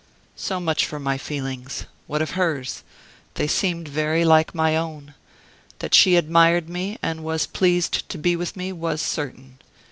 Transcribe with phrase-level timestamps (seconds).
[0.35, 1.85] "So much for my feelings.
[2.07, 2.81] What of hers?
[3.35, 5.13] They seemed very like my own.
[5.77, 9.59] That she admired me, and was pleased to be with me, was certain.